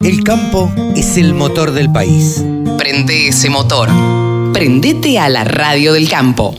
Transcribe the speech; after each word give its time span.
El 0.00 0.22
campo 0.22 0.72
es 0.94 1.16
el 1.16 1.34
motor 1.34 1.72
del 1.72 1.90
país. 1.90 2.44
Prende 2.78 3.26
ese 3.26 3.50
motor. 3.50 3.88
Prendete 4.52 5.18
a 5.18 5.28
la 5.28 5.42
radio 5.42 5.92
del 5.92 6.08
campo. 6.08 6.54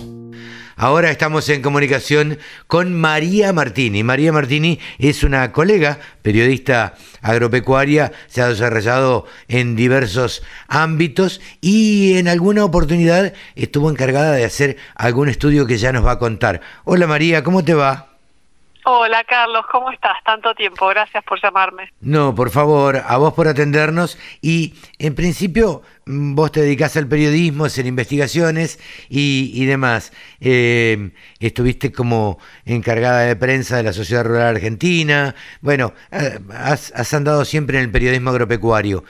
Ahora 0.76 1.10
estamos 1.10 1.48
en 1.48 1.62
comunicación 1.62 2.38
con 2.68 2.94
María 2.94 3.54
Martini. 3.54 4.04
María 4.04 4.34
Martini 4.34 4.78
es 4.98 5.24
una 5.24 5.54
colega, 5.54 6.00
periodista 6.22 6.96
agropecuaria, 7.22 8.12
se 8.28 8.42
ha 8.42 8.50
desarrollado 8.50 9.26
en 9.48 9.78
diversos 9.78 10.44
ámbitos 10.68 11.40
y 11.62 12.18
en 12.18 12.28
alguna 12.28 12.66
oportunidad 12.66 13.32
estuvo 13.56 13.90
encargada 13.90 14.34
de 14.34 14.44
hacer 14.44 14.76
algún 14.96 15.30
estudio 15.30 15.66
que 15.66 15.78
ya 15.78 15.94
nos 15.94 16.06
va 16.06 16.12
a 16.12 16.20
contar. 16.20 16.60
Hola 16.84 17.08
María, 17.08 17.42
¿cómo 17.42 17.64
te 17.64 17.74
va? 17.74 18.09
Hola 18.86 19.26
Carlos, 19.26 19.66
¿cómo 19.70 19.92
estás? 19.92 20.16
Tanto 20.24 20.56
tiempo, 20.56 20.88
gracias 20.88 21.24
por 21.26 21.42
llamarme. 21.42 21.92
No, 22.00 22.34
por 22.34 22.50
favor, 22.50 23.02
a 23.06 23.18
vos 23.18 23.34
por 23.34 23.48
atendernos 23.48 24.18
y 24.42 24.74
en 25.00 25.16
principio 25.16 25.82
mm, 26.06 26.34
vos 26.34 26.54
te 26.54 26.62
dedicás 26.62 26.96
al 26.96 27.08
periodismo, 27.08 27.66
hacer 27.66 27.86
investigaciones 27.86 28.80
y, 29.10 29.66
demás. 29.66 30.14
Eh, 30.40 31.12
estuviste 31.40 31.92
como 31.92 32.40
encargada 32.66 33.22
de 33.22 33.36
prensa 33.36 33.78
de 33.78 33.84
la 33.84 33.94
Sociedad 33.94 34.24
Rural 34.24 34.56
Argentina, 34.56 35.36
bueno, 35.60 35.94
eh, 36.12 36.40
has, 36.54 36.94
has 36.96 37.14
andado 37.14 37.44
siempre 37.44 37.80
en 37.80 37.84
el 37.84 37.92
periodismo 37.92 38.30
agropecuario. 38.30 39.04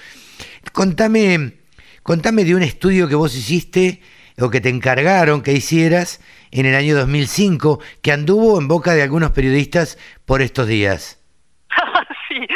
Contame, 0.73 1.53
contame 2.01 2.43
de 2.43 2.55
un 2.55 2.63
estudio 2.63 3.07
que 3.07 3.15
vos 3.15 3.35
hiciste 3.35 4.01
o 4.41 4.49
que 4.49 4.61
te 4.61 4.69
encargaron 4.69 5.41
que 5.41 5.53
hicieras 5.53 6.19
en 6.51 6.65
el 6.65 6.75
año 6.75 6.95
2005, 6.95 7.79
que 8.01 8.11
anduvo 8.11 8.59
en 8.59 8.67
boca 8.67 8.93
de 8.93 9.03
algunos 9.03 9.31
periodistas 9.31 9.97
por 10.25 10.41
estos 10.41 10.67
días. 10.67 11.23
sí, 12.27 12.47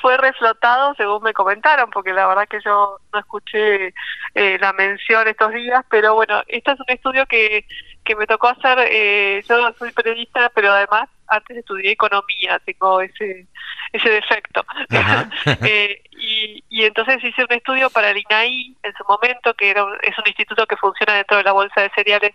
fue 0.00 0.16
reflotado 0.16 0.94
según 0.94 1.22
me 1.22 1.32
comentaron, 1.32 1.90
porque 1.90 2.12
la 2.12 2.26
verdad 2.26 2.48
que 2.48 2.60
yo 2.64 2.98
no 3.12 3.18
escuché 3.18 3.94
eh, 4.34 4.58
la 4.60 4.72
mención 4.72 5.28
estos 5.28 5.52
días, 5.52 5.84
pero 5.90 6.14
bueno, 6.14 6.42
este 6.48 6.72
es 6.72 6.80
un 6.80 6.86
estudio 6.88 7.26
que, 7.26 7.66
que 8.04 8.16
me 8.16 8.26
tocó 8.26 8.48
hacer, 8.48 8.78
eh, 8.90 9.42
yo 9.48 9.72
soy 9.78 9.92
periodista, 9.92 10.50
pero 10.54 10.72
además 10.72 11.08
antes 11.32 11.56
estudié 11.56 11.92
economía, 11.92 12.60
tengo 12.64 13.00
ese 13.00 13.46
ese 13.92 14.08
defecto. 14.08 14.64
eh, 15.64 16.02
y, 16.12 16.64
y, 16.68 16.84
entonces 16.84 17.22
hice 17.22 17.44
un 17.44 17.52
estudio 17.52 17.90
para 17.90 18.10
el 18.10 18.18
INAI 18.18 18.76
en 18.82 18.94
su 18.94 19.04
momento, 19.04 19.54
que 19.54 19.70
era 19.70 19.84
es 20.02 20.16
un 20.18 20.26
instituto 20.26 20.66
que 20.66 20.76
funciona 20.76 21.14
dentro 21.14 21.36
de 21.36 21.44
la 21.44 21.52
Bolsa 21.52 21.82
de 21.82 21.90
Cereales 21.94 22.32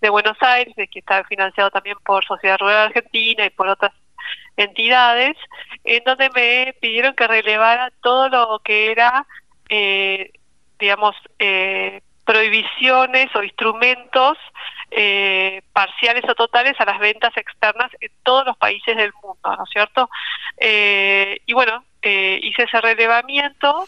de 0.00 0.08
Buenos 0.08 0.36
Aires, 0.40 0.74
que 0.76 0.98
está 0.98 1.24
financiado 1.24 1.70
también 1.70 1.96
por 2.04 2.24
Sociedad 2.24 2.58
Rural 2.58 2.86
Argentina 2.86 3.44
y 3.44 3.50
por 3.50 3.68
otras 3.68 3.92
entidades, 4.56 5.36
en 5.84 6.02
donde 6.04 6.30
me 6.30 6.74
pidieron 6.80 7.14
que 7.14 7.26
relevara 7.26 7.92
todo 8.02 8.28
lo 8.28 8.60
que 8.64 8.90
era, 8.90 9.26
eh, 9.68 10.32
digamos, 10.78 11.16
eh, 11.38 12.00
prohibiciones 12.24 13.34
o 13.34 13.42
instrumentos 13.42 14.38
eh, 14.96 15.62
parciales 15.72 16.24
o 16.28 16.34
totales 16.34 16.74
a 16.78 16.84
las 16.84 16.98
ventas 16.98 17.36
externas 17.36 17.90
en 18.00 18.10
todos 18.22 18.46
los 18.46 18.56
países 18.56 18.96
del 18.96 19.12
mundo, 19.22 19.56
¿no 19.56 19.64
es 19.64 19.70
cierto? 19.70 20.08
Eh, 20.58 21.40
y 21.46 21.52
bueno, 21.52 21.84
eh, 22.02 22.38
hice 22.42 22.62
ese 22.62 22.80
relevamiento 22.80 23.86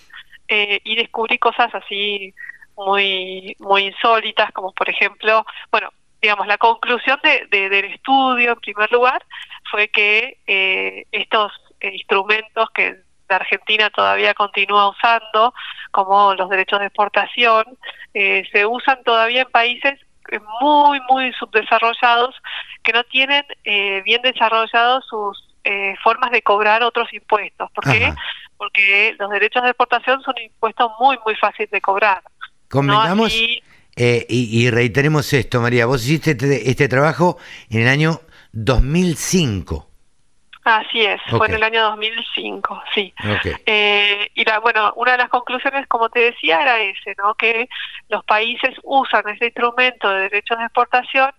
eh, 0.48 0.80
y 0.84 0.96
descubrí 0.96 1.38
cosas 1.38 1.74
así 1.74 2.34
muy, 2.76 3.56
muy 3.60 3.84
insólitas, 3.84 4.52
como 4.52 4.72
por 4.72 4.88
ejemplo, 4.88 5.46
bueno, 5.70 5.90
digamos, 6.20 6.46
la 6.46 6.58
conclusión 6.58 7.18
de, 7.22 7.46
de, 7.50 7.68
del 7.68 7.86
estudio, 7.86 8.52
en 8.52 8.60
primer 8.60 8.90
lugar, 8.90 9.24
fue 9.70 9.88
que 9.88 10.38
eh, 10.46 11.06
estos 11.12 11.52
instrumentos 11.80 12.68
que 12.70 12.96
la 13.28 13.36
Argentina 13.36 13.90
todavía 13.90 14.34
continúa 14.34 14.90
usando, 14.90 15.52
como 15.90 16.34
los 16.34 16.48
derechos 16.48 16.80
de 16.80 16.86
exportación, 16.86 17.64
eh, 18.14 18.44
se 18.52 18.66
usan 18.66 19.02
todavía 19.04 19.42
en 19.42 19.50
países 19.50 19.98
muy, 20.60 21.00
muy 21.08 21.32
subdesarrollados 21.32 22.34
que 22.82 22.92
no 22.92 23.04
tienen 23.04 23.44
eh, 23.64 24.02
bien 24.04 24.22
desarrollados 24.22 25.04
sus 25.08 25.46
eh, 25.64 25.94
formas 26.02 26.30
de 26.30 26.42
cobrar 26.42 26.82
otros 26.82 27.12
impuestos. 27.12 27.70
¿Por 27.72 27.84
qué? 27.84 28.14
Porque 28.56 29.14
los 29.18 29.30
derechos 29.30 29.62
de 29.62 29.70
exportación 29.70 30.22
son 30.22 30.34
impuestos 30.38 30.90
muy, 31.00 31.18
muy 31.24 31.34
fáciles 31.36 31.70
de 31.70 31.80
cobrar. 31.80 32.22
Convengamos, 32.68 33.34
¿no? 33.34 33.48
eh, 33.96 34.26
y, 34.28 34.62
y, 34.62 34.70
reiteremos 34.70 35.32
esto, 35.32 35.60
María, 35.60 35.86
vos 35.86 36.04
hiciste 36.04 36.32
este, 36.32 36.70
este 36.70 36.88
trabajo 36.88 37.38
en 37.70 37.82
el 37.82 37.88
año 37.88 38.20
2005. 38.52 39.88
Así 40.66 41.00
es, 41.00 41.20
okay. 41.26 41.38
fue 41.38 41.46
en 41.46 41.54
el 41.54 41.62
año 41.62 41.82
2005, 41.84 42.82
sí. 42.92 43.14
Okay. 43.38 43.54
Eh, 43.66 44.30
y 44.34 44.44
la, 44.44 44.58
bueno, 44.58 44.92
una 44.96 45.12
de 45.12 45.18
las 45.18 45.28
conclusiones, 45.28 45.86
como 45.86 46.08
te 46.08 46.18
decía, 46.18 46.60
era 46.60 46.80
ese, 46.80 47.14
¿no? 47.18 47.34
Que 47.34 47.68
los 48.08 48.24
países 48.24 48.74
usan 48.82 49.28
ese 49.28 49.44
instrumento 49.44 50.10
de 50.10 50.22
derechos 50.22 50.58
de 50.58 50.64
exportación 50.64 51.30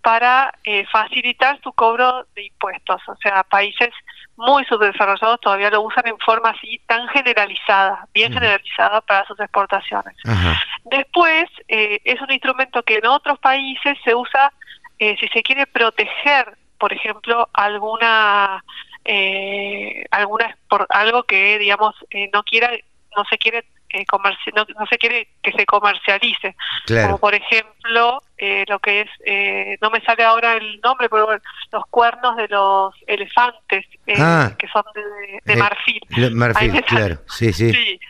para 0.00 0.54
eh, 0.64 0.86
facilitar 0.90 1.60
su 1.62 1.74
cobro 1.74 2.26
de 2.34 2.46
impuestos. 2.46 3.02
O 3.06 3.16
sea, 3.16 3.42
países 3.42 3.90
muy 4.36 4.64
subdesarrollados 4.64 5.40
todavía 5.42 5.68
lo 5.68 5.82
usan 5.82 6.06
en 6.06 6.18
forma 6.18 6.48
así 6.48 6.80
tan 6.86 7.06
generalizada, 7.08 8.08
bien 8.14 8.32
uh 8.32 8.36
-huh. 8.36 8.38
generalizada 8.40 9.02
para 9.02 9.26
sus 9.26 9.38
exportaciones. 9.40 10.16
Uh 10.24 10.30
-huh. 10.30 10.58
Después, 10.84 11.44
eh, 11.68 12.00
es 12.04 12.18
un 12.22 12.32
instrumento 12.32 12.82
que 12.82 12.96
en 12.96 13.06
otros 13.06 13.38
países 13.40 13.98
se 14.02 14.14
usa, 14.14 14.50
eh, 14.98 15.18
si 15.20 15.28
se 15.28 15.42
quiere 15.42 15.66
proteger 15.66 16.56
por 16.80 16.92
ejemplo, 16.92 17.48
alguna 17.52 18.64
eh, 19.04 20.04
alguna 20.10 20.56
por 20.68 20.86
algo 20.88 21.22
que 21.24 21.58
digamos 21.58 21.94
eh, 22.10 22.30
no 22.32 22.42
quiera 22.42 22.70
no 23.16 23.24
se 23.28 23.38
quiere 23.38 23.64
eh, 23.90 24.06
comerci 24.06 24.50
no, 24.54 24.64
no, 24.78 24.86
se 24.86 24.98
quiere 24.98 25.28
que 25.42 25.52
se 25.52 25.66
comercialice. 25.66 26.56
Claro. 26.86 27.06
como 27.08 27.18
por 27.18 27.34
ejemplo 27.34 28.22
eh, 28.38 28.64
lo 28.68 28.78
que 28.78 29.02
es 29.02 29.10
eh, 29.26 29.78
no 29.80 29.90
me 29.90 30.00
sale 30.00 30.24
ahora 30.24 30.54
el 30.56 30.80
nombre 30.80 31.08
pero 31.08 31.26
bueno, 31.26 31.42
los 31.72 31.84
cuernos 31.86 32.36
de 32.36 32.48
los 32.48 32.94
elefantes 33.06 33.86
eh, 34.06 34.14
ah, 34.18 34.52
que 34.58 34.68
son 34.68 34.84
de, 34.94 35.40
de 35.44 35.56
marfil. 35.56 36.00
marfil 36.32 36.82
claro 36.84 37.18
sí 37.28 37.52
sí, 37.52 37.72
sí 37.72 38.00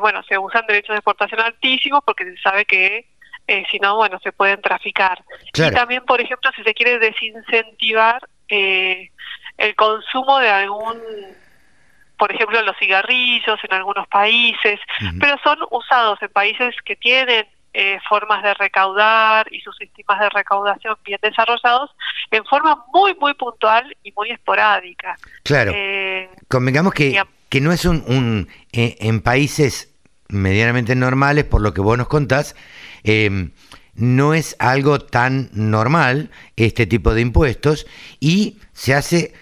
bueno 0.00 0.22
se 0.24 0.38
usan 0.38 0.66
derechos 0.66 0.94
de 0.94 0.98
exportación 0.98 1.40
altísimos 1.40 2.02
porque 2.04 2.24
se 2.24 2.36
sabe 2.38 2.64
que 2.66 3.11
eh, 3.46 3.64
si 3.70 3.78
no, 3.78 3.96
bueno, 3.96 4.18
se 4.22 4.32
pueden 4.32 4.60
traficar. 4.60 5.22
Claro. 5.52 5.72
Y 5.72 5.74
también, 5.74 6.04
por 6.04 6.20
ejemplo, 6.20 6.50
si 6.54 6.62
se 6.62 6.74
quiere 6.74 6.98
desincentivar 6.98 8.20
eh, 8.48 9.10
el 9.58 9.74
consumo 9.74 10.38
de 10.38 10.48
algún, 10.50 11.00
por 12.16 12.32
ejemplo, 12.32 12.62
los 12.62 12.76
cigarrillos 12.78 13.58
en 13.62 13.74
algunos 13.74 14.06
países, 14.08 14.80
uh 15.00 15.04
-huh. 15.04 15.18
pero 15.20 15.36
son 15.42 15.58
usados 15.70 16.20
en 16.22 16.28
países 16.28 16.74
que 16.84 16.96
tienen 16.96 17.46
eh, 17.74 17.98
formas 18.08 18.42
de 18.42 18.52
recaudar 18.54 19.46
y 19.50 19.60
sus 19.60 19.74
sistemas 19.76 20.20
de 20.20 20.28
recaudación 20.28 20.94
bien 21.04 21.18
desarrollados 21.22 21.90
en 22.30 22.44
forma 22.44 22.84
muy, 22.92 23.14
muy 23.14 23.32
puntual 23.34 23.96
y 24.02 24.12
muy 24.12 24.30
esporádica. 24.30 25.16
Claro. 25.42 25.72
Eh, 25.74 26.28
Convengamos 26.48 26.92
que, 26.92 27.22
que 27.48 27.60
no 27.62 27.72
es 27.72 27.86
un, 27.86 28.04
un 28.06 28.48
eh, 28.72 28.96
en 29.00 29.22
países 29.22 29.88
medianamente 30.28 30.94
normales, 30.94 31.44
por 31.44 31.62
lo 31.62 31.72
que 31.72 31.80
vos 31.80 31.96
nos 31.96 32.08
contás, 32.08 32.56
eh, 33.04 33.50
no 33.94 34.34
es 34.34 34.56
algo 34.58 35.00
tan 35.00 35.50
normal 35.52 36.30
este 36.56 36.86
tipo 36.86 37.14
de 37.14 37.20
impuestos 37.20 37.86
y 38.20 38.56
se 38.72 38.94
hace 38.94 39.32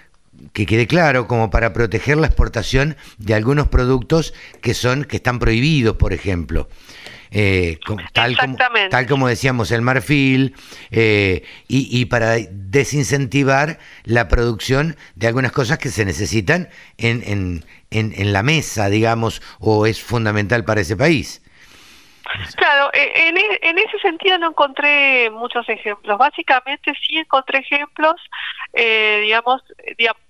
que 0.53 0.67
quede 0.67 0.87
claro 0.87 1.29
como 1.29 1.51
para 1.51 1.73
proteger 1.73 2.17
la 2.17 2.27
exportación 2.27 2.97
de 3.19 3.35
algunos 3.35 3.69
productos 3.69 4.35
que 4.61 4.75
son 4.75 5.05
que 5.05 5.17
están 5.17 5.39
prohibidos 5.39 5.97
por 5.97 6.13
ejemplo. 6.13 6.69
Eh, 7.33 7.79
tal, 8.13 8.37
como, 8.37 8.57
tal 8.91 9.07
como 9.07 9.29
decíamos 9.29 9.71
el 9.71 9.83
marfil 9.83 10.57
eh, 10.91 11.45
y, 11.69 12.01
y, 12.01 12.07
para 12.07 12.39
desincentivar 12.51 13.79
la 14.03 14.27
producción 14.27 14.97
de 15.15 15.29
algunas 15.29 15.53
cosas 15.53 15.79
que 15.79 15.91
se 15.91 16.05
necesitan 16.05 16.71
en, 16.99 17.23
en, 17.25 17.65
en, 17.93 18.13
en 18.17 18.33
la 18.33 18.43
mesa 18.43 18.91
digamos 18.91 19.43
o 19.61 19.87
es 19.87 20.03
fundamental 20.03 20.65
para 20.65 20.81
ese 20.81 20.97
país 20.97 21.41
Claro, 22.57 22.91
e, 22.93 23.29
en, 23.29 23.37
e, 23.37 23.59
en, 23.63 23.79
ese 23.79 23.99
sentido 24.01 24.39
no 24.39 24.49
encontré 24.51 25.31
muchos 25.31 25.69
ejemplos. 25.69 26.19
Básicamente 26.19 26.93
sí 27.07 27.19
encontré 27.19 27.59
ejemplos, 27.59 28.17
eh, 28.73 29.21
digamos, 29.23 29.63
digamos, 29.99 30.23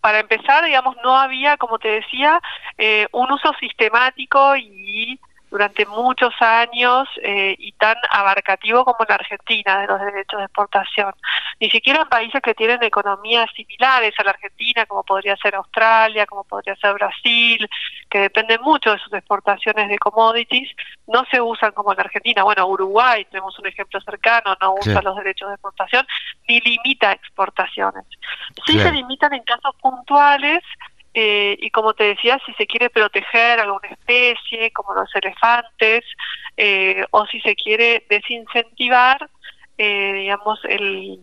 para 0.00 0.20
empezar, 0.20 0.64
digamos, 0.64 0.96
no 1.02 1.16
había, 1.16 1.56
como 1.56 1.78
te 1.78 1.88
decía, 1.88 2.40
eh, 2.76 3.06
un 3.12 3.32
uso 3.32 3.52
sistemático 3.58 4.54
y 4.56 5.18
durante 5.50 5.86
muchos 5.86 6.32
años 6.40 7.08
eh, 7.22 7.54
y 7.58 7.72
tan 7.72 7.96
abarcativo 8.10 8.84
como 8.84 8.96
en 9.00 9.06
la 9.08 9.14
Argentina 9.14 9.80
de 9.80 9.86
los 9.86 10.00
derechos 10.00 10.38
de 10.38 10.44
exportación. 10.46 11.12
Ni 11.60 11.70
siquiera 11.70 12.02
en 12.02 12.08
países 12.08 12.42
que 12.42 12.54
tienen 12.54 12.82
economías 12.82 13.48
similares 13.54 14.14
a 14.18 14.24
la 14.24 14.30
Argentina, 14.30 14.84
como 14.86 15.04
podría 15.04 15.36
ser 15.36 15.54
Australia, 15.54 16.26
como 16.26 16.44
podría 16.44 16.74
ser 16.76 16.94
Brasil, 16.94 17.68
que 18.10 18.18
dependen 18.18 18.60
mucho 18.62 18.92
de 18.92 18.98
sus 18.98 19.12
exportaciones 19.12 19.88
de 19.88 19.98
commodities, 19.98 20.70
no 21.06 21.24
se 21.30 21.40
usan 21.40 21.72
como 21.72 21.92
en 21.92 21.98
la 21.98 22.04
Argentina. 22.04 22.42
Bueno, 22.42 22.66
Uruguay, 22.66 23.24
tenemos 23.30 23.58
un 23.58 23.66
ejemplo 23.66 24.00
cercano, 24.00 24.56
no 24.60 24.74
usa 24.74 24.98
sí. 24.98 25.04
los 25.04 25.16
derechos 25.16 25.48
de 25.48 25.54
exportación 25.54 26.06
ni 26.48 26.60
limita 26.60 27.12
exportaciones. 27.12 28.04
Sí 28.66 28.78
se 28.78 28.92
limitan 28.92 29.32
en 29.34 29.42
casos 29.42 29.74
puntuales 29.80 30.62
eh, 31.16 31.56
y 31.60 31.70
como 31.70 31.94
te 31.94 32.04
decía, 32.04 32.40
si 32.44 32.52
se 32.54 32.66
quiere 32.66 32.90
proteger 32.90 33.60
alguna 33.60 33.88
especie, 33.88 34.72
como 34.72 34.94
los 34.94 35.14
elefantes, 35.14 36.04
eh, 36.56 37.04
o 37.12 37.24
si 37.26 37.40
se 37.40 37.54
quiere 37.54 38.04
desincentivar, 38.10 39.30
eh, 39.78 40.12
digamos, 40.12 40.58
el, 40.64 41.20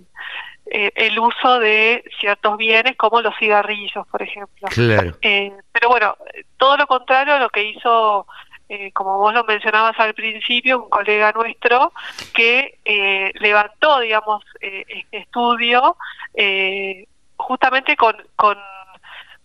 el 0.65 1.19
uso 1.19 1.59
de 1.59 2.05
ciertos 2.21 2.55
bienes 2.55 2.95
como 2.95 3.21
los 3.21 3.35
cigarrillos, 3.37 4.07
por 4.07 4.21
ejemplo. 4.21 4.69
Claro. 4.69 5.17
pero 5.21 5.89
bueno, 5.89 6.15
todo 6.55 6.77
lo 6.77 6.87
contrario 6.87 7.33
a 7.33 7.39
lo 7.39 7.49
que 7.49 7.63
hizo 7.63 8.25
como 8.93 9.17
vos 9.17 9.33
lo 9.33 9.43
mencionabas 9.43 9.99
al 9.99 10.13
principio, 10.13 10.83
un 10.83 10.89
colega 10.89 11.33
nuestro 11.33 11.91
que 12.33 12.79
levantó, 13.41 13.99
digamos, 13.99 14.45
este 14.61 15.05
estudio 15.11 15.97
justamente 17.35 17.97
con, 17.97 18.15
con 18.37 18.57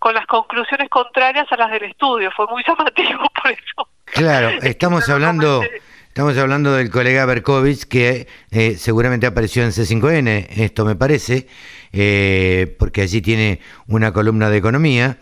con 0.06 0.14
las 0.14 0.26
conclusiones 0.26 0.88
contrarias 0.88 1.50
a 1.50 1.56
las 1.56 1.68
del 1.68 1.82
estudio. 1.82 2.30
Fue 2.36 2.46
muy 2.46 2.62
llamativo 2.68 3.28
por 3.42 3.50
eso. 3.50 3.88
Claro, 4.04 4.50
estamos 4.62 5.08
hablando... 5.08 5.62
Estamos 6.06 6.38
hablando 6.38 6.72
del 6.72 6.90
colega 6.90 7.26
Berkovich 7.26 7.84
que 7.84 8.26
eh, 8.50 8.76
seguramente 8.78 9.26
apareció 9.26 9.64
en 9.64 9.68
C5N, 9.68 10.46
esto 10.48 10.86
me 10.86 10.96
parece, 10.96 11.46
eh, 11.92 12.74
porque 12.78 13.02
allí 13.02 13.20
tiene 13.20 13.60
una 13.86 14.14
columna 14.14 14.48
de 14.48 14.56
economía 14.56 15.18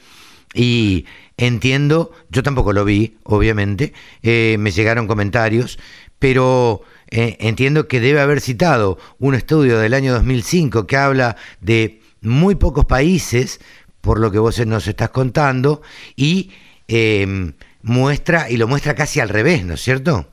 y 0.54 1.04
entiendo, 1.36 2.12
yo 2.28 2.44
tampoco 2.44 2.72
lo 2.72 2.84
vi, 2.84 3.16
obviamente, 3.24 3.92
eh, 4.22 4.54
me 4.60 4.70
llegaron 4.70 5.08
comentarios, 5.08 5.80
pero 6.20 6.82
entiendo 7.08 7.88
que 7.88 7.98
debe 7.98 8.20
haber 8.20 8.40
citado 8.40 8.98
un 9.18 9.34
estudio 9.34 9.80
del 9.80 9.94
año 9.94 10.12
2005 10.12 10.86
que 10.86 10.96
habla 10.96 11.34
de 11.60 12.02
muy 12.20 12.54
pocos 12.54 12.84
países 12.84 13.60
por 14.04 14.20
lo 14.20 14.30
que 14.30 14.38
vos 14.38 14.64
nos 14.66 14.86
estás 14.86 15.10
contando, 15.10 15.82
y 16.14 16.52
em, 16.88 17.54
muestra, 17.82 18.50
y 18.50 18.56
lo 18.56 18.68
muestra 18.68 18.94
casi 18.94 19.20
al 19.20 19.28
revés, 19.28 19.64
¿no 19.64 19.74
es 19.74 19.80
cierto? 19.80 20.26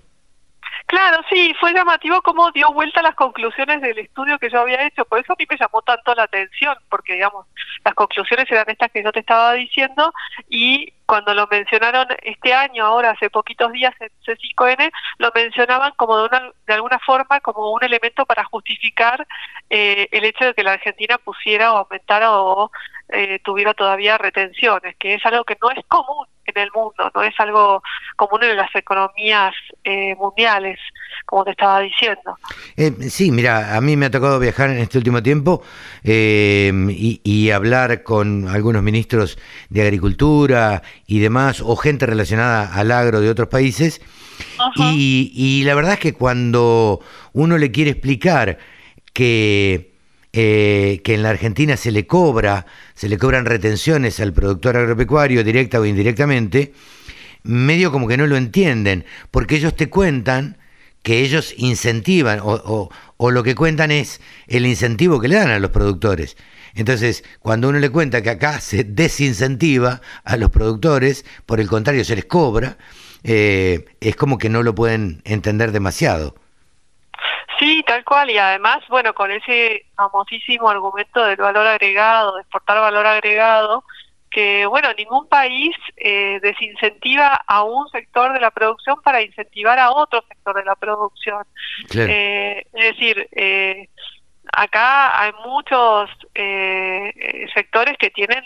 Claro, 0.91 1.23
sí, 1.29 1.53
fue 1.57 1.73
llamativo 1.73 2.21
cómo 2.21 2.51
dio 2.51 2.69
vuelta 2.73 3.01
las 3.01 3.15
conclusiones 3.15 3.81
del 3.81 3.97
estudio 3.99 4.37
que 4.37 4.49
yo 4.49 4.59
había 4.59 4.85
hecho, 4.85 5.05
por 5.05 5.19
eso 5.19 5.31
a 5.31 5.35
mí 5.39 5.45
me 5.49 5.55
llamó 5.55 5.81
tanto 5.83 6.13
la 6.13 6.23
atención, 6.23 6.75
porque 6.89 7.13
digamos, 7.13 7.47
las 7.85 7.93
conclusiones 7.93 8.51
eran 8.51 8.65
estas 8.67 8.91
que 8.91 9.01
yo 9.01 9.09
te 9.13 9.21
estaba 9.21 9.53
diciendo 9.53 10.13
y 10.49 10.91
cuando 11.05 11.33
lo 11.33 11.47
mencionaron 11.49 12.07
este 12.23 12.53
año, 12.53 12.85
ahora 12.85 13.11
hace 13.11 13.29
poquitos 13.29 13.71
días 13.71 13.93
en 14.01 14.09
C5N, 14.25 14.91
lo 15.17 15.31
mencionaban 15.33 15.93
como 15.95 16.17
de, 16.17 16.25
una, 16.25 16.51
de 16.67 16.73
alguna 16.73 16.99
forma 16.99 17.39
como 17.39 17.71
un 17.71 17.83
elemento 17.85 18.25
para 18.25 18.43
justificar 18.43 19.25
eh, 19.69 20.09
el 20.11 20.25
hecho 20.25 20.43
de 20.43 20.53
que 20.53 20.63
la 20.63 20.73
Argentina 20.73 21.17
pusiera 21.17 21.71
o 21.71 21.77
aumentara 21.77 22.33
o 22.33 22.69
eh, 23.11 23.39
tuviera 23.43 23.73
todavía 23.73 24.17
retenciones, 24.17 24.95
que 24.97 25.15
es 25.15 25.25
algo 25.25 25.43
que 25.43 25.57
no 25.61 25.69
es 25.71 25.85
común 25.87 26.25
en 26.45 26.63
el 26.63 26.69
mundo, 26.73 27.11
no 27.13 27.23
es 27.23 27.33
algo 27.39 27.83
común 28.15 28.43
en 28.43 28.57
las 28.57 28.73
economías 28.75 29.53
eh, 29.83 30.15
mundiales, 30.15 30.79
como 31.25 31.43
te 31.43 31.51
estaba 31.51 31.79
diciendo. 31.81 32.37
Eh, 32.77 32.91
sí, 33.09 33.31
mira, 33.31 33.75
a 33.75 33.81
mí 33.81 33.97
me 33.97 34.07
ha 34.07 34.11
tocado 34.11 34.39
viajar 34.39 34.69
en 34.69 34.79
este 34.79 34.97
último 34.97 35.21
tiempo 35.21 35.61
eh, 36.03 36.71
y, 36.89 37.51
hablar 37.51 38.03
con 38.03 38.47
algunos 38.47 38.81
ministros 38.81 39.37
de 39.69 39.81
Agricultura 39.81 40.81
y 41.05 41.19
demás, 41.19 41.61
o 41.61 41.75
gente 41.75 42.05
relacionada 42.05 42.73
al 42.73 42.91
agro 42.91 43.19
de 43.19 43.29
otros 43.29 43.49
países, 43.49 44.01
y, 44.75 45.31
y 45.35 45.63
la 45.65 45.75
verdad 45.75 45.93
es 45.93 45.99
que 45.99 46.13
cuando 46.13 47.01
uno 47.33 47.57
le 47.57 47.71
quiere 47.71 47.91
explicar 47.91 48.57
que 49.13 49.90
eh, 50.33 51.01
que 51.03 51.15
en 51.15 51.23
la 51.23 51.29
Argentina 51.29 51.75
se 51.75 51.91
le 51.91 52.07
cobra, 52.07 52.65
se 52.95 53.09
le 53.09 53.17
cobran 53.17 53.45
retenciones 53.45 54.19
al 54.21 54.31
productor 54.31 54.77
agropecuario 54.77 55.43
directa 55.43 55.79
o 55.79 55.85
indirectamente, 55.85 56.73
medio 57.43 57.91
como 57.91 58.07
que 58.07 58.17
no 58.17 58.27
lo 58.27 58.37
entienden, 58.37 59.05
porque 59.29 59.55
ellos 59.55 59.75
te 59.75 59.89
cuentan 59.89 60.57
que 61.03 61.19
ellos 61.19 61.53
incentivan, 61.57 62.39
o, 62.43 62.89
lo 63.19 63.43
que 63.43 63.55
cuentan 63.55 63.91
es 63.91 64.21
el 64.47 64.65
incentivo 64.65 65.19
que 65.19 65.27
le 65.27 65.35
dan 65.35 65.49
a 65.49 65.59
los 65.59 65.71
productores. 65.71 66.37
Entonces, 66.75 67.23
cuando 67.39 67.69
uno 67.69 67.79
le 67.79 67.89
cuenta 67.89 68.21
que 68.21 68.29
acá 68.29 68.61
se 68.61 68.83
desincentiva 68.83 70.01
a 70.23 70.37
los 70.37 70.51
productores, 70.51 71.25
por 71.45 71.59
el 71.59 71.67
contrario, 71.67 72.05
se 72.05 72.15
les 72.15 72.25
cobra, 72.25 72.77
eh, 73.23 73.85
es 73.99 74.15
como 74.15 74.37
que 74.37 74.49
no 74.49 74.63
lo 74.63 74.73
pueden 74.75 75.21
entender 75.25 75.71
demasiado. 75.71 76.35
Tal 77.91 78.05
cual, 78.05 78.29
y 78.29 78.37
además, 78.37 78.79
bueno, 78.87 79.13
con 79.13 79.31
ese 79.31 79.87
famosísimo 79.97 80.69
argumento 80.69 81.25
del 81.25 81.35
valor 81.35 81.67
agregado, 81.67 82.35
de 82.35 82.41
exportar 82.43 82.79
valor 82.79 83.05
agregado, 83.05 83.83
que, 84.29 84.65
bueno, 84.65 84.87
ningún 84.97 85.27
país 85.27 85.75
eh, 85.97 86.39
desincentiva 86.41 87.41
a 87.45 87.63
un 87.63 87.89
sector 87.89 88.31
de 88.31 88.39
la 88.39 88.49
producción 88.49 89.01
para 89.01 89.21
incentivar 89.21 89.77
a 89.77 89.91
otro 89.91 90.23
sector 90.25 90.55
de 90.55 90.63
la 90.63 90.75
producción. 90.77 91.43
Eh, 91.93 92.63
es 92.71 92.95
decir, 92.95 93.27
eh, 93.33 93.89
acá 94.53 95.21
hay 95.21 95.33
muchos 95.45 96.09
eh, 96.33 97.45
sectores 97.53 97.97
que 97.97 98.09
tienen 98.09 98.45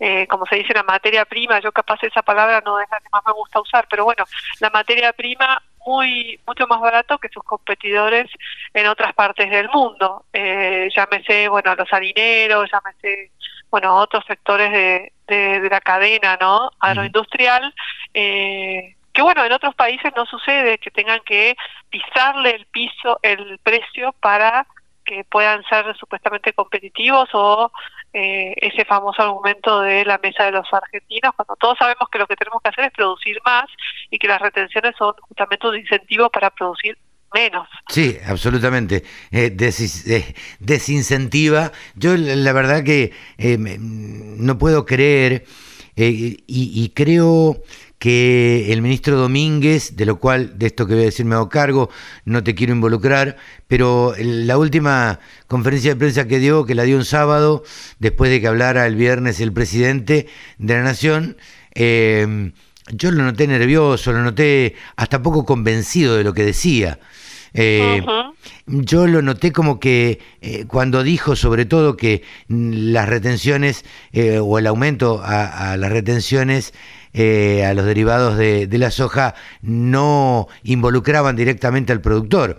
eh, 0.00 0.26
como 0.26 0.44
se 0.46 0.56
dice, 0.56 0.74
la 0.74 0.82
materia 0.82 1.24
prima, 1.24 1.60
yo 1.60 1.70
capaz 1.70 2.02
esa 2.02 2.20
palabra 2.22 2.60
no 2.66 2.80
es 2.80 2.86
la 2.90 2.98
que 2.98 3.08
más 3.12 3.22
me 3.24 3.32
gusta 3.32 3.60
usar, 3.60 3.86
pero 3.88 4.04
bueno, 4.04 4.24
la 4.60 4.68
materia 4.70 5.12
prima 5.12 5.62
muy 5.86 6.40
mucho 6.46 6.66
más 6.66 6.80
barato 6.80 7.18
que 7.18 7.28
sus 7.28 7.42
competidores 7.42 8.30
en 8.72 8.86
otras 8.86 9.12
partes 9.14 9.50
del 9.50 9.68
mundo. 9.68 10.24
Eh, 10.32 10.88
llámese, 10.94 11.48
bueno, 11.48 11.74
los 11.74 11.92
harineros, 11.92 12.70
llámese, 12.70 13.30
bueno, 13.70 13.96
otros 13.96 14.24
sectores 14.26 14.70
de, 14.72 15.12
de, 15.26 15.68
la 15.68 15.80
cadena, 15.80 16.38
¿no? 16.40 16.70
Agroindustrial. 16.78 17.74
Eh, 18.12 18.94
que 19.12 19.22
bueno, 19.22 19.44
en 19.44 19.52
otros 19.52 19.74
países 19.76 20.12
no 20.16 20.26
sucede 20.26 20.78
que 20.78 20.90
tengan 20.90 21.20
que 21.24 21.56
pisarle 21.88 22.50
el 22.50 22.66
piso, 22.66 23.20
el 23.22 23.58
precio 23.58 24.12
para 24.20 24.66
que 25.04 25.24
puedan 25.24 25.62
ser 25.64 25.96
supuestamente 25.96 26.52
competitivos 26.52 27.28
o 27.32 27.70
eh, 28.14 28.54
ese 28.58 28.84
famoso 28.84 29.22
argumento 29.22 29.80
de 29.80 30.04
la 30.04 30.18
mesa 30.22 30.44
de 30.44 30.52
los 30.52 30.66
argentinos, 30.72 31.32
cuando 31.34 31.56
todos 31.56 31.76
sabemos 31.78 32.08
que 32.10 32.18
lo 32.18 32.28
que 32.28 32.36
tenemos 32.36 32.62
que 32.62 32.68
hacer 32.70 32.84
es 32.84 32.92
producir 32.92 33.38
más 33.44 33.66
y 34.08 34.18
que 34.18 34.28
las 34.28 34.40
retenciones 34.40 34.94
son 34.96 35.14
justamente 35.20 35.66
un 35.66 35.76
incentivo 35.76 36.30
para 36.30 36.50
producir 36.50 36.96
menos. 37.34 37.68
Sí, 37.88 38.16
absolutamente. 38.26 39.02
Eh, 39.32 39.56
eh, 39.58 40.34
desincentiva. 40.60 41.72
Yo 41.96 42.16
la 42.16 42.52
verdad 42.52 42.84
que 42.84 43.12
no 43.58 44.58
puedo 44.58 44.86
creer 44.86 45.44
y 45.96 46.88
creo 46.94 47.64
que 47.98 48.72
el 48.72 48.82
ministro 48.82 49.16
Domínguez, 49.16 49.96
de 49.96 50.04
lo 50.04 50.18
cual 50.18 50.58
de 50.58 50.66
esto 50.66 50.86
que 50.86 50.94
voy 50.94 51.02
a 51.02 51.06
decir 51.06 51.24
me 51.24 51.34
hago 51.34 51.48
cargo, 51.48 51.90
no 52.24 52.44
te 52.44 52.54
quiero 52.54 52.72
involucrar, 52.72 53.36
pero 53.66 54.14
la 54.18 54.58
última 54.58 55.20
conferencia 55.46 55.92
de 55.92 55.96
prensa 55.96 56.26
que 56.26 56.38
dio, 56.38 56.66
que 56.66 56.74
la 56.74 56.82
dio 56.82 56.96
un 56.96 57.04
sábado, 57.04 57.62
después 57.98 58.30
de 58.30 58.40
que 58.40 58.48
hablara 58.48 58.86
el 58.86 58.96
viernes 58.96 59.40
el 59.40 59.52
presidente 59.52 60.26
de 60.58 60.74
la 60.74 60.82
Nación, 60.82 61.36
eh, 61.74 62.52
yo 62.92 63.10
lo 63.10 63.22
noté 63.22 63.46
nervioso, 63.46 64.12
lo 64.12 64.22
noté 64.22 64.74
hasta 64.96 65.22
poco 65.22 65.46
convencido 65.46 66.16
de 66.16 66.24
lo 66.24 66.34
que 66.34 66.44
decía. 66.44 66.98
Eh, 67.54 68.02
yo 68.66 69.06
lo 69.06 69.22
noté 69.22 69.52
como 69.52 69.78
que 69.78 70.18
eh, 70.40 70.64
cuando 70.66 71.04
dijo 71.04 71.36
sobre 71.36 71.64
todo 71.64 71.96
que 71.96 72.22
las 72.48 73.08
retenciones 73.08 73.84
o 74.42 74.58
el 74.58 74.66
aumento 74.66 75.22
a 75.24 75.76
las 75.76 75.92
retenciones 75.92 76.72
eh, 77.16 77.64
a 77.64 77.72
los 77.74 77.86
derivados 77.86 78.36
de, 78.36 78.66
la 78.72 78.90
soja 78.90 79.36
no 79.62 80.48
involucraban 80.64 81.36
directamente 81.36 81.92
al 81.92 82.00
productor. 82.00 82.58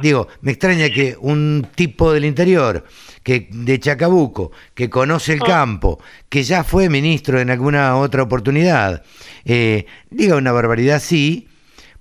Digo, 0.00 0.28
me 0.40 0.52
extraña 0.52 0.88
que 0.88 1.14
un 1.20 1.66
tipo 1.74 2.10
del 2.14 2.24
interior, 2.24 2.86
que 3.22 3.48
de 3.50 3.78
Chacabuco, 3.78 4.50
que 4.72 4.88
conoce 4.88 5.34
el 5.34 5.42
oh. 5.42 5.44
campo, 5.44 6.02
que 6.30 6.42
ya 6.42 6.64
fue 6.64 6.88
ministro 6.88 7.38
en 7.38 7.50
alguna 7.50 7.98
otra 7.98 8.22
oportunidad, 8.22 9.02
eh, 9.44 9.84
diga 10.08 10.36
una 10.36 10.52
barbaridad 10.52 10.96
así, 10.96 11.46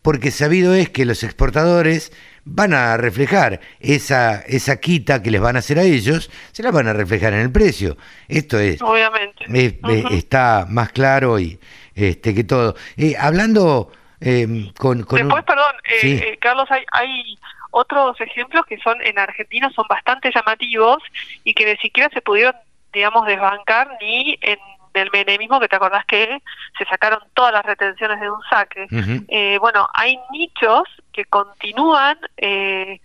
porque 0.03 0.29
sabido 0.29 0.75
es 0.75 0.89
que 0.89 1.05
los 1.05 1.23
exportadores 1.23 2.11
van 2.45 2.73
a 2.73 2.97
reflejar 2.97 3.61
esa, 3.79 4.41
esa 4.41 4.79
quita 4.79 5.23
que 5.23 5.31
les 5.31 5.41
van 5.41 5.55
a 5.55 5.59
hacer 5.59 5.79
a 5.79 5.83
ellos, 5.83 6.29
se 6.51 6.61
la 6.61 6.71
van 6.71 6.87
a 6.87 6.93
reflejar 6.93 7.33
en 7.33 7.39
el 7.39 7.51
precio. 7.51 7.97
Esto 8.27 8.59
es, 8.59 8.81
obviamente, 8.81 9.79
está 10.11 10.67
más 10.69 10.91
claro 10.91 11.39
y 11.39 11.57
este 11.95 12.35
que 12.35 12.43
todo. 12.43 12.75
Eh, 12.97 13.15
hablando 13.17 13.91
eh, 14.19 14.71
con, 14.77 14.99
después, 14.99 15.43
perdón, 15.43 15.75
eh, 15.85 15.99
eh, 16.03 16.37
Carlos, 16.39 16.69
hay, 16.69 16.83
hay 16.91 17.37
otros 17.71 18.19
ejemplos 18.21 18.65
que 18.65 18.77
son 18.79 19.01
en 19.01 19.17
Argentina 19.17 19.71
son 19.75 19.85
bastante 19.89 20.31
llamativos 20.33 21.01
y 21.43 21.53
que 21.53 21.65
ni 21.65 21.77
siquiera 21.77 22.09
se 22.13 22.21
pudieron, 22.21 22.55
digamos, 22.91 23.25
desbancar 23.25 23.89
ni 24.01 24.37
en 24.41 24.59
del 24.93 25.09
menemismo, 25.11 25.59
que 25.59 25.67
te 25.67 25.75
acordás 25.75 26.05
que 26.05 26.41
se 26.77 26.85
sacaron 26.85 27.19
todas 27.33 27.51
las 27.53 27.65
retenciones 27.65 28.19
de 28.19 28.29
un 28.29 28.41
saque. 28.49 28.87
eh, 29.27 29.57
bueno, 29.59 29.87
hay 29.93 30.17
nichos 30.31 30.83
que 31.11 31.25
continúan 31.25 32.17
eh, 32.37 32.99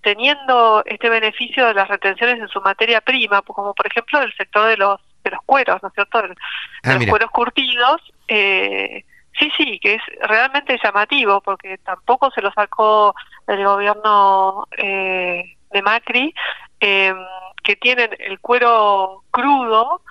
teniendo 0.00 0.82
este 0.86 1.08
beneficio 1.08 1.66
de 1.66 1.74
las 1.74 1.88
retenciones 1.88 2.40
en 2.40 2.48
su 2.48 2.60
materia 2.60 3.00
prima, 3.00 3.42
como 3.42 3.74
por 3.74 3.86
ejemplo 3.86 4.20
el 4.20 4.32
sector 4.34 4.66
de 4.68 4.76
los 4.76 5.00
de 5.24 5.30
los 5.30 5.40
cueros, 5.46 5.80
¿no 5.82 5.88
es 5.88 5.94
cierto? 5.94 6.20
De, 6.20 6.34
Ah, 6.82 6.90
los 6.94 6.98
mira. 6.98 7.10
cueros 7.10 7.30
curtidos. 7.30 8.00
Eh, 8.26 9.04
sí, 9.38 9.52
sí, 9.56 9.78
que 9.78 9.94
es 9.94 10.02
realmente 10.22 10.76
llamativo 10.82 11.40
porque 11.40 11.78
tampoco 11.78 12.32
se 12.32 12.42
lo 12.42 12.50
sacó 12.52 13.14
el 13.46 13.64
gobierno 13.64 14.66
eh, 14.76 15.44
de 15.70 15.82
Macri, 15.82 16.34
eh, 16.80 17.14
que 17.62 17.76
tienen 17.76 18.10
el 18.18 18.40
cuero 18.40 19.22
crudo 19.30 20.02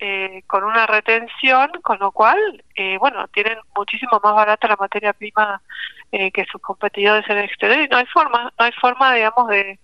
eh, 0.00 0.42
con 0.46 0.64
una 0.64 0.86
retención, 0.86 1.70
con 1.82 1.98
lo 1.98 2.12
cual, 2.12 2.38
eh, 2.74 2.96
bueno, 2.98 3.26
tienen 3.28 3.58
muchísimo 3.76 4.20
más 4.22 4.34
barata 4.34 4.68
la 4.68 4.76
materia 4.76 5.12
prima 5.12 5.60
eh, 6.12 6.30
que 6.30 6.44
sus 6.50 6.60
competidores 6.60 7.28
en 7.28 7.38
el 7.38 7.44
exterior 7.44 7.80
y 7.80 7.88
no 7.88 7.96
hay 7.96 8.06
forma, 8.06 8.52
no 8.58 8.64
hay 8.64 8.72
forma, 8.80 9.14
digamos, 9.14 9.48
de 9.48 9.78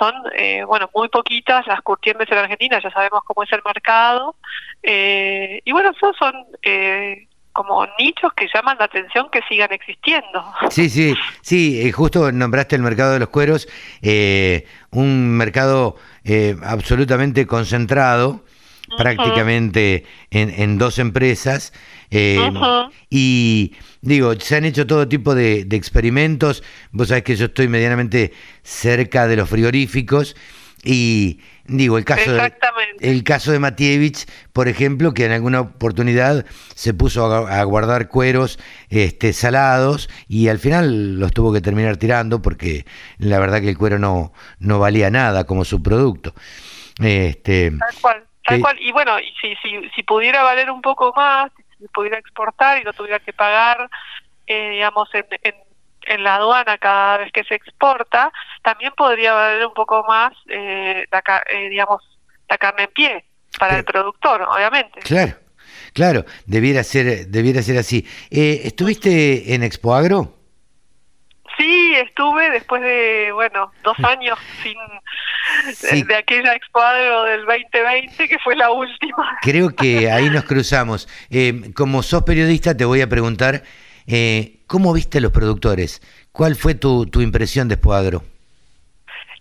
son, 0.00 0.14
eh, 0.34 0.64
bueno, 0.64 0.88
muy 0.94 1.08
poquitas 1.08 1.66
las 1.66 1.82
curtiembres 1.82 2.30
en 2.32 2.38
Argentina, 2.38 2.80
ya 2.82 2.90
sabemos 2.90 3.20
cómo 3.26 3.42
es 3.42 3.52
el 3.52 3.60
mercado, 3.64 4.34
eh, 4.82 5.60
y 5.62 5.72
bueno, 5.72 5.90
esos 5.90 6.16
son 6.16 6.34
eh, 6.62 7.28
como 7.52 7.86
nichos 7.98 8.32
que 8.34 8.48
llaman 8.52 8.78
la 8.78 8.86
atención 8.86 9.28
que 9.30 9.40
sigan 9.48 9.72
existiendo. 9.72 10.44
Sí, 10.70 10.88
sí, 10.88 11.14
sí, 11.42 11.92
justo 11.92 12.32
nombraste 12.32 12.76
el 12.76 12.82
mercado 12.82 13.12
de 13.12 13.18
los 13.18 13.28
cueros, 13.28 13.68
eh, 14.00 14.66
un 14.90 15.36
mercado 15.36 15.96
eh, 16.24 16.56
absolutamente 16.64 17.46
concentrado, 17.46 18.44
prácticamente 18.96 20.04
en, 20.30 20.50
en 20.50 20.78
dos 20.78 20.98
empresas. 20.98 21.72
eh. 22.10 22.38
Y 23.08 23.74
digo, 24.00 24.34
se 24.38 24.56
han 24.56 24.64
hecho 24.64 24.86
todo 24.86 25.08
tipo 25.08 25.34
de, 25.34 25.64
de 25.64 25.76
experimentos. 25.76 26.62
Vos 26.92 27.08
sabés 27.08 27.24
que 27.24 27.36
yo 27.36 27.46
estoy 27.46 27.68
medianamente 27.68 28.32
cerca 28.62 29.26
de 29.26 29.36
los 29.36 29.48
frigoríficos. 29.48 30.36
Y 30.82 31.40
digo, 31.66 31.98
el 31.98 32.06
caso 32.06 32.32
de, 32.32 32.54
el 33.00 33.22
caso 33.22 33.52
de 33.52 33.58
Matievich, 33.58 34.26
por 34.54 34.66
ejemplo, 34.66 35.12
que 35.12 35.26
en 35.26 35.32
alguna 35.32 35.60
oportunidad 35.60 36.46
se 36.74 36.94
puso 36.94 37.26
a, 37.26 37.60
a 37.60 37.64
guardar 37.64 38.08
cueros 38.08 38.58
este, 38.88 39.34
salados 39.34 40.08
y 40.26 40.48
al 40.48 40.58
final 40.58 41.20
los 41.20 41.32
tuvo 41.32 41.52
que 41.52 41.60
terminar 41.60 41.98
tirando 41.98 42.40
porque 42.40 42.86
la 43.18 43.38
verdad 43.38 43.60
que 43.60 43.68
el 43.68 43.76
cuero 43.76 43.98
no, 43.98 44.32
no 44.58 44.78
valía 44.78 45.10
nada 45.10 45.44
como 45.44 45.66
su 45.66 45.82
producto. 45.82 46.34
Este, 46.98 47.72
Tal 47.72 48.00
cual, 48.00 48.24
tal 48.44 48.56
Sí. 48.56 48.62
cual. 48.62 48.76
Y 48.80 48.92
bueno, 48.92 49.16
si, 49.40 49.54
si, 49.56 49.88
si 49.94 50.02
pudiera 50.02 50.42
valer 50.42 50.70
un 50.70 50.82
poco 50.82 51.12
más, 51.16 51.50
si 51.78 51.86
pudiera 51.88 52.18
exportar 52.18 52.78
y 52.80 52.84
no 52.84 52.92
tuviera 52.92 53.18
que 53.20 53.32
pagar, 53.32 53.88
eh, 54.46 54.70
digamos, 54.70 55.08
en, 55.14 55.26
en, 55.42 55.54
en 56.02 56.24
la 56.24 56.36
aduana 56.36 56.78
cada 56.78 57.18
vez 57.18 57.32
que 57.32 57.44
se 57.44 57.54
exporta, 57.54 58.32
también 58.62 58.92
podría 58.96 59.32
valer 59.34 59.66
un 59.66 59.74
poco 59.74 60.04
más, 60.08 60.32
eh, 60.48 61.06
la, 61.10 61.22
eh, 61.50 61.68
digamos, 61.68 62.02
la 62.48 62.58
carne 62.58 62.84
en 62.84 62.90
pie 62.92 63.24
para 63.58 63.76
el 63.76 63.84
productor, 63.84 64.42
obviamente. 64.42 65.00
claro, 65.00 65.34
claro, 65.92 66.24
debiera 66.46 66.82
ser, 66.84 67.26
debiera 67.26 67.62
ser 67.62 67.78
así. 67.78 68.06
Eh, 68.30 68.62
¿Estuviste 68.64 69.54
en 69.54 69.62
Expo 69.62 69.94
Agro? 69.94 70.36
Sí, 71.58 71.94
estuve 71.96 72.50
después 72.50 72.80
de, 72.82 73.32
bueno, 73.32 73.70
dos 73.82 73.96
años 74.04 74.38
sin 74.62 74.76
Sí. 75.74 76.02
de, 76.02 76.16
aquella 76.16 76.54
Expo 76.54 76.80
Agro 76.80 77.24
del 77.24 77.44
2020, 77.44 78.28
que 78.28 78.38
fue 78.38 78.56
la 78.56 78.70
última. 78.70 79.38
Creo 79.42 79.70
que 79.70 80.10
ahí 80.10 80.30
nos 80.30 80.44
cruzamos. 80.44 81.08
Eh, 81.30 81.72
como 81.74 82.02
sos 82.02 82.24
periodista, 82.24 82.76
te 82.76 82.84
voy 82.84 83.00
a 83.00 83.08
preguntar, 83.08 83.62
eh, 84.06 84.58
¿cómo 84.66 84.92
viste 84.92 85.18
a 85.18 85.20
los 85.20 85.32
productores? 85.32 86.02
¿Cuál 86.32 86.56
fue 86.56 86.74
tu, 86.74 87.06
tu 87.06 87.20
impresión 87.20 87.68
de 87.68 87.74
Expo 87.74 87.94
Agro? 87.94 88.22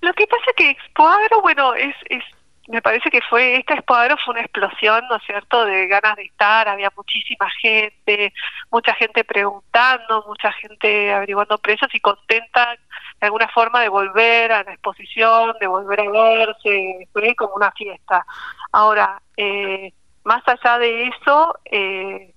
Lo 0.02 0.14
que 0.14 0.26
pasa 0.28 0.44
que 0.56 0.70
Expo 0.72 1.08
Agro, 1.08 1.42
bueno, 1.42 1.74
es, 1.76 1.96
es, 2.10 2.24
me 2.70 2.84
parece 2.84 3.10
que 3.10 3.22
fue, 3.22 3.56
esta 3.56 3.74
Expo 3.74 3.96
Agro 3.96 4.16
fue 4.24 4.34
una 4.34 4.42
explosión, 4.42 5.04
¿no 5.10 5.16
es 5.18 5.24
cierto?, 5.24 5.66
de 5.66 5.88
ganas 5.88 6.16
de 6.16 6.24
estar, 6.24 6.70
había 6.70 6.92
muchísima 6.96 7.50
gente, 7.60 8.32
mucha 8.70 8.94
gente 8.94 9.24
preguntando, 9.24 10.24
mucha 10.28 10.52
gente 10.54 11.12
averiguando 11.12 11.58
precios 11.58 11.90
y 11.96 12.00
contenta 12.00 12.78
de 13.20 13.26
alguna 13.26 13.48
forma 13.50 13.82
de 13.82 13.90
volver 13.90 14.52
a 14.52 14.64
la 14.64 14.74
exposición, 14.74 15.56
de 15.60 15.66
volver 15.66 16.00
a 16.00 16.12
verse, 16.12 17.08
fue 17.12 17.36
como 17.36 17.56
una 17.56 17.72
fiesta. 17.72 18.24
Ahora, 18.72 19.20
eh, 19.36 19.92
más 20.24 20.44
allá 20.48 20.78
de 20.78 21.08
eso, 21.08 21.58
eh, 21.66 22.34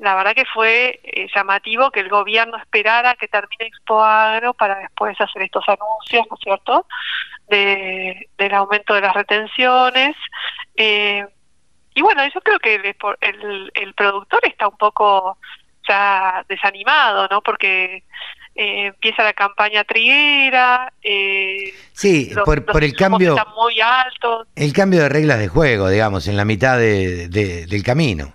la 0.00 0.16
verdad 0.16 0.34
que 0.34 0.46
fue 0.46 0.98
eh, 1.04 1.28
llamativo 1.32 1.92
que 1.92 2.00
el 2.00 2.08
gobierno 2.08 2.56
esperara 2.56 3.14
que 3.14 3.28
termine 3.28 3.66
Expo 3.66 4.02
Agro 4.02 4.52
para 4.54 4.80
después 4.80 5.18
hacer 5.20 5.42
estos 5.42 5.64
anuncios, 5.68 6.26
¿no 6.28 6.36
es 6.36 6.42
cierto?, 6.42 6.86
de, 7.50 8.28
del 8.38 8.54
aumento 8.54 8.94
de 8.94 9.00
las 9.02 9.14
retenciones. 9.14 10.16
Eh, 10.76 11.24
y 11.94 12.02
bueno, 12.02 12.22
yo 12.32 12.40
creo 12.40 12.58
que 12.58 12.76
el, 12.76 12.96
el, 13.20 13.70
el 13.74 13.94
productor 13.94 14.40
está 14.46 14.68
un 14.68 14.76
poco 14.78 15.36
ya 15.88 16.44
desanimado, 16.48 17.26
¿no?, 17.30 17.40
porque 17.42 18.04
eh, 18.54 18.86
empieza 18.86 19.22
la 19.24 19.32
campaña 19.32 19.84
triguera, 19.84 20.92
eh, 21.02 21.72
Sí, 21.92 22.30
los- 22.34 22.44
por, 22.44 22.58
los 22.64 22.72
por 22.72 22.84
el 22.84 22.94
cambio, 22.94 23.36
están 23.36 23.52
muy 23.54 23.80
altos. 23.80 24.46
el 24.56 24.72
cambio 24.72 25.02
de 25.02 25.08
reglas 25.08 25.38
de 25.38 25.48
juego, 25.48 25.88
digamos, 25.88 26.28
en 26.28 26.36
la 26.36 26.44
mitad 26.44 26.78
de- 26.78 27.28
de- 27.28 27.66
del 27.66 27.82
camino. 27.82 28.34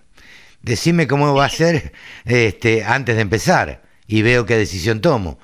Decime 0.62 1.08
cómo 1.08 1.34
va 1.36 1.46
a 1.46 1.50
ser 1.50 1.94
este, 2.26 2.84
antes 2.84 3.16
de 3.16 3.22
empezar 3.22 3.82
y 4.08 4.22
veo 4.24 4.46
qué 4.46 4.56
decisión 4.58 5.00
tomo. 5.00 5.38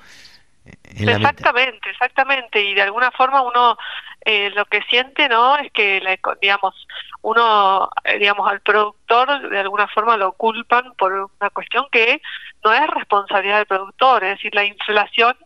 Exactamente, 0.96 1.90
exactamente. 1.90 2.62
Y 2.62 2.74
de 2.74 2.82
alguna 2.82 3.10
forma 3.10 3.42
uno 3.42 3.76
eh, 4.24 4.50
lo 4.50 4.64
que 4.66 4.82
siente, 4.82 5.28
¿no? 5.28 5.56
Es 5.56 5.72
que, 5.72 6.00
la, 6.00 6.18
digamos, 6.40 6.86
uno, 7.22 7.90
eh, 8.04 8.18
digamos, 8.18 8.50
al 8.50 8.60
productor 8.60 9.48
de 9.48 9.58
alguna 9.58 9.88
forma 9.88 10.16
lo 10.16 10.32
culpan 10.32 10.92
por 10.96 11.12
una 11.12 11.50
cuestión 11.50 11.86
que 11.90 12.20
no 12.64 12.72
es 12.72 12.86
responsabilidad 12.88 13.58
del 13.58 13.66
productor. 13.66 14.24
Es 14.24 14.36
decir, 14.36 14.54
la 14.54 14.64
inflación 14.64 15.36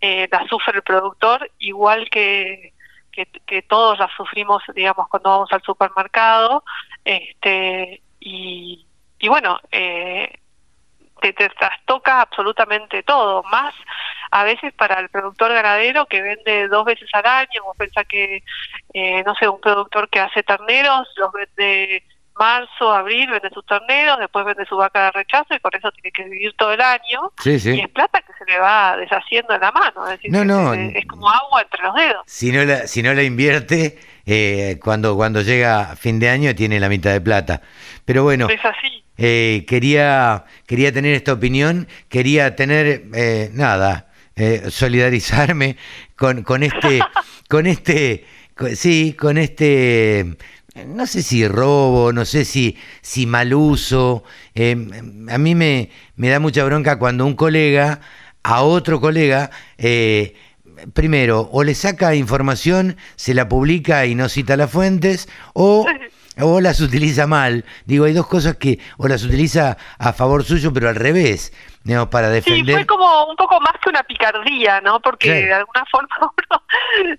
eh, 0.00 0.28
la 0.30 0.46
sufre 0.48 0.76
el 0.76 0.82
productor 0.82 1.50
igual 1.58 2.08
que, 2.10 2.72
que, 3.12 3.26
que 3.46 3.62
todos 3.62 3.98
la 3.98 4.08
sufrimos, 4.16 4.62
digamos, 4.74 5.08
cuando 5.08 5.30
vamos 5.30 5.52
al 5.52 5.62
supermercado. 5.62 6.64
Este, 7.04 8.02
y, 8.20 8.84
y 9.18 9.28
bueno, 9.28 9.58
eh, 9.70 10.38
te, 11.20 11.32
te 11.32 11.48
trastoca 11.50 12.20
absolutamente 12.20 13.02
todo, 13.02 13.42
más 13.44 13.74
a 14.30 14.44
veces 14.44 14.72
para 14.74 15.00
el 15.00 15.08
productor 15.08 15.52
ganadero 15.52 16.06
que 16.06 16.22
vende 16.22 16.68
dos 16.68 16.84
veces 16.84 17.08
al 17.12 17.26
año, 17.26 17.62
vos 17.64 17.76
pensás 17.76 18.04
que, 18.08 18.42
eh, 18.94 19.22
no 19.24 19.34
sé, 19.34 19.48
un 19.48 19.60
productor 19.60 20.08
que 20.08 20.20
hace 20.20 20.42
terneros, 20.42 21.08
los 21.16 21.30
vende 21.32 22.02
marzo, 22.38 22.92
abril, 22.92 23.30
vende 23.30 23.48
sus 23.48 23.64
terneros, 23.64 24.18
después 24.18 24.44
vende 24.44 24.66
su 24.66 24.76
vaca 24.76 25.04
de 25.04 25.12
rechazo 25.12 25.54
y 25.54 25.58
con 25.60 25.70
eso 25.74 25.90
tiene 25.92 26.10
que 26.12 26.24
vivir 26.24 26.52
todo 26.58 26.70
el 26.74 26.80
año. 26.82 27.32
Sí, 27.42 27.52
Y 27.64 27.80
es 27.80 27.88
plata 27.88 28.20
que 28.20 28.32
se 28.38 28.44
le 28.50 28.58
va 28.58 28.94
deshaciendo 28.98 29.54
en 29.54 29.60
la 29.62 29.72
mano, 29.72 30.04
es 30.04 30.10
decir, 30.18 30.30
No, 30.32 30.44
no. 30.44 30.74
es 30.74 31.06
como 31.06 31.30
agua 31.30 31.62
entre 31.62 31.82
los 31.82 31.94
dedos. 31.94 32.22
Si 32.26 32.52
no 32.52 32.62
la, 32.64 32.86
si 32.86 33.02
no 33.02 33.14
la 33.14 33.22
invierte, 33.22 33.98
eh, 34.26 34.78
cuando, 34.84 35.16
cuando 35.16 35.40
llega 35.40 35.96
fin 35.96 36.18
de 36.20 36.28
año 36.28 36.54
tiene 36.54 36.78
la 36.78 36.90
mitad 36.90 37.12
de 37.12 37.22
plata. 37.22 37.62
Pero 38.04 38.22
bueno, 38.22 38.48
Es 38.50 38.62
así. 38.62 39.02
eh, 39.16 39.64
quería, 39.66 40.44
quería 40.66 40.92
tener 40.92 41.14
esta 41.14 41.32
opinión, 41.32 41.88
quería 42.10 42.54
tener, 42.54 43.04
eh, 43.14 43.48
nada, 43.54 44.05
eh, 44.36 44.66
solidarizarme 44.70 45.76
con, 46.14 46.42
con 46.42 46.62
este, 46.62 47.00
con 47.48 47.66
este, 47.66 48.24
sí, 48.74 49.14
con 49.18 49.38
este, 49.38 50.36
no 50.86 51.06
sé 51.06 51.22
si 51.22 51.48
robo, 51.48 52.12
no 52.12 52.24
sé 52.24 52.44
si, 52.44 52.76
si 53.00 53.26
mal 53.26 53.54
uso. 53.54 54.24
eh, 54.54 54.76
a 55.28 55.38
mí 55.38 55.54
me, 55.54 55.90
me 56.16 56.28
da 56.28 56.38
mucha 56.38 56.64
bronca 56.64 56.98
cuando 56.98 57.24
un 57.26 57.34
colega 57.34 58.00
a 58.42 58.62
otro 58.62 59.00
colega, 59.00 59.50
eh, 59.78 60.34
primero, 60.92 61.48
o 61.52 61.64
le 61.64 61.74
saca 61.74 62.14
información, 62.14 62.96
se 63.16 63.34
la 63.34 63.48
publica 63.48 64.06
y 64.06 64.14
no 64.14 64.28
cita 64.28 64.56
las 64.56 64.70
fuentes, 64.70 65.28
o 65.52 65.84
o 66.40 66.60
las 66.60 66.80
utiliza 66.80 67.26
mal. 67.26 67.64
Digo, 67.84 68.04
hay 68.04 68.12
dos 68.12 68.26
cosas 68.26 68.56
que 68.56 68.78
o 68.98 69.08
las 69.08 69.24
utiliza 69.24 69.76
a 69.98 70.12
favor 70.12 70.44
suyo, 70.44 70.72
pero 70.72 70.88
al 70.88 70.94
revés, 70.96 71.52
digamos, 71.84 72.08
para 72.08 72.28
Sí, 72.28 72.34
defender. 72.34 72.74
fue 72.76 72.86
como 72.86 73.24
un 73.26 73.36
poco 73.36 73.60
más 73.60 73.72
que 73.82 73.88
una 73.88 74.02
picardía, 74.02 74.80
¿no? 74.80 75.00
Porque 75.00 75.28
Claro. 75.28 75.46
de 75.46 75.54
alguna 75.54 75.84
forma 75.90 76.16
uno 76.20 76.62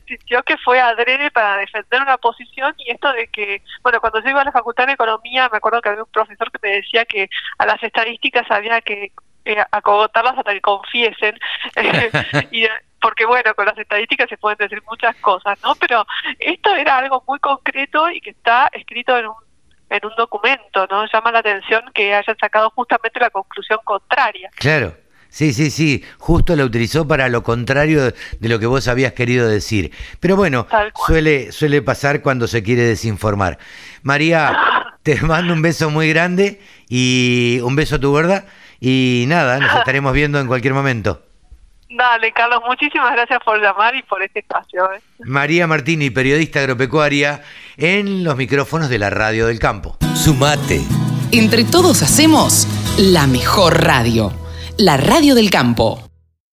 sintió 0.07 0.43
que 0.43 0.57
fue 0.57 0.79
adrede 0.79 1.31
para 1.31 1.57
defender 1.57 2.01
una 2.01 2.17
posición 2.17 2.73
y 2.77 2.91
esto 2.91 3.11
de 3.13 3.27
que, 3.27 3.61
bueno, 3.83 3.99
cuando 4.01 4.21
yo 4.21 4.29
iba 4.29 4.41
a 4.41 4.45
la 4.45 4.51
Facultad 4.51 4.85
de 4.87 4.93
Economía, 4.93 5.49
me 5.51 5.57
acuerdo 5.57 5.81
que 5.81 5.89
había 5.89 6.03
un 6.03 6.11
profesor 6.11 6.51
que 6.51 6.59
me 6.67 6.75
decía 6.75 7.05
que 7.05 7.29
a 7.57 7.65
las 7.65 7.81
estadísticas 7.81 8.45
había 8.49 8.81
que 8.81 9.11
eh, 9.45 9.63
acogotarlas 9.71 10.37
hasta 10.37 10.53
que 10.53 10.61
confiesen. 10.61 11.35
y 12.51 12.65
porque 13.07 13.25
bueno, 13.25 13.53
con 13.55 13.65
las 13.65 13.77
estadísticas 13.77 14.27
se 14.27 14.35
pueden 14.37 14.57
decir 14.57 14.83
muchas 14.85 15.15
cosas, 15.21 15.57
¿no? 15.63 15.75
Pero 15.75 16.05
esto 16.39 16.75
era 16.75 16.97
algo 16.97 17.23
muy 17.25 17.39
concreto 17.39 18.09
y 18.11 18.19
que 18.19 18.31
está 18.31 18.69
escrito 18.73 19.17
en 19.17 19.27
un 19.27 19.33
en 19.89 20.05
un 20.05 20.11
documento, 20.17 20.85
¿no? 20.91 21.05
Llama 21.05 21.31
la 21.31 21.39
atención 21.39 21.81
que 21.93 22.13
hayan 22.13 22.35
sacado 22.37 22.69
justamente 22.71 23.21
la 23.21 23.29
conclusión 23.29 23.79
contraria. 23.85 24.49
Claro. 24.55 24.93
Sí, 25.29 25.53
sí, 25.53 25.71
sí, 25.71 26.03
justo 26.17 26.53
la 26.57 26.65
utilizó 26.65 27.07
para 27.07 27.29
lo 27.29 27.41
contrario 27.43 28.03
de- 28.03 28.13
lo 28.49 28.59
que 28.59 28.65
vos 28.65 28.89
habías 28.89 29.13
querido 29.13 29.47
decir. 29.47 29.93
Pero 30.19 30.35
bueno, 30.35 30.67
suele, 31.05 31.53
suele 31.53 31.81
pasar 31.81 32.21
cuando 32.21 32.47
se 32.47 32.61
quiere 32.63 32.81
desinformar. 32.83 33.57
María, 34.03 34.57
Te 35.03 35.15
mando 35.21 35.53
un 35.53 35.61
beso 35.61 35.89
muy 35.89 36.09
grande 36.09 36.59
y 36.89 37.59
un 37.63 37.77
beso 37.77 37.95
a 37.95 37.99
tu 37.99 38.11
gorda. 38.11 38.43
Y 38.81 39.23
nada, 39.29 39.59
nos 39.59 39.73
estaremos 39.77 40.11
viendo 40.11 40.37
en 40.41 40.47
cualquier 40.47 40.73
momento. 40.73 41.21
Dale, 41.97 42.31
Carlos, 42.31 42.61
muchísimas 42.67 43.11
gracias 43.11 43.39
por 43.43 43.59
llamar 43.59 43.95
y 43.95 44.03
por 44.03 44.21
este 44.21 44.39
espacio. 44.39 44.87
¿eh? 44.93 45.01
María 45.19 45.65
Martini, 45.65 46.11
periodista 46.11 46.59
agropecuaria, 46.59 47.41
en 47.75 48.23
los 48.23 48.37
micrófonos 48.37 48.89
de 48.89 48.99
la 48.99 49.09
Radio 49.09 49.47
del 49.47 49.57
Campo. 49.57 49.97
Sumate. 50.13 50.83
Entre 51.31 51.63
todos 51.63 52.03
hacemos 52.03 52.67
la 52.99 53.25
mejor 53.25 53.83
radio, 53.83 54.31
la 54.77 54.97
Radio 54.97 55.33
del 55.33 55.49
Campo. 55.49 56.07